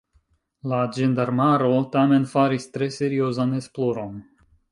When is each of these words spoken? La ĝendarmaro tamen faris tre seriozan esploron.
La 0.71 0.77
ĝendarmaro 0.95 1.69
tamen 1.97 2.25
faris 2.33 2.67
tre 2.77 2.87
seriozan 2.97 3.55
esploron. 3.63 4.19